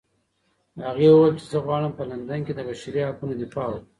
هغې 0.87 1.07
وویل 1.11 1.35
چې 1.39 1.45
زه 1.51 1.57
غواړم 1.65 1.91
په 1.95 2.03
لندن 2.11 2.39
کې 2.45 2.53
د 2.55 2.59
بشري 2.67 3.01
حقونو 3.07 3.33
دفاع 3.43 3.67
وکړم. 3.69 3.85